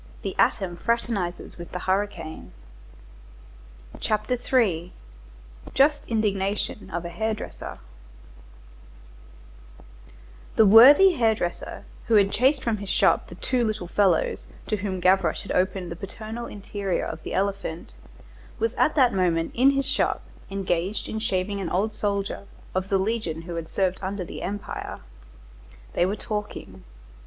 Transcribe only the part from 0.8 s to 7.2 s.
course towards l'Orme Saint Gervais. CHAPTER III—JUST INDIGNATION OF A